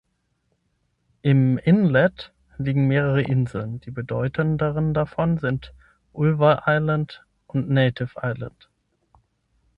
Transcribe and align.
Im 1.21 1.59
Inlet 1.59 2.33
liegen 2.57 2.87
mehrere 2.87 3.21
Inseln, 3.21 3.81
die 3.81 3.91
bedeutenderen 3.91 4.95
davon 4.95 5.37
sind 5.37 5.75
Ulva 6.11 6.63
Island 6.65 7.23
und 7.45 7.69
Native 7.69 8.13
Island. 8.23 8.67